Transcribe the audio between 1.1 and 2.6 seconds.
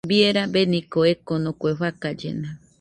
ekoko, kue fakallena